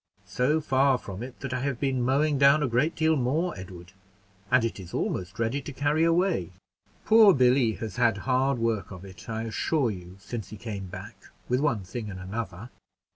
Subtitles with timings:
[0.25, 3.91] "So far from it, that I have been mowing down a great deal more, Edward,
[4.49, 6.53] and it is almost ready to carry away.
[7.05, 11.25] Poor Billy has had hard work of it, I assure you, since he came back,
[11.47, 12.71] with one thing and another."